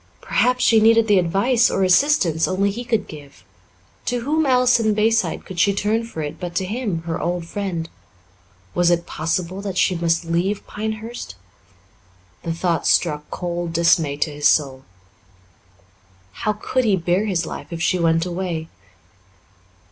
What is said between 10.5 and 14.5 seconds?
Pinehurst? The thought struck cold dismay to his